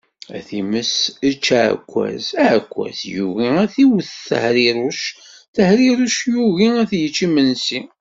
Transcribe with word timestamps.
A 0.37 0.39
times 0.49 0.91
ečč 1.29 1.45
aɛekkaz! 1.61 2.25
Aɛekkaz 2.43 2.99
yugi 3.13 3.47
ad 3.61 3.71
iwwet 3.83 4.09
Tehriruc, 4.29 5.01
Tehriruc 5.55 6.19
yugi 6.33 6.69
ad 6.81 6.91
yečč 7.01 7.17
imensi. 7.25 7.79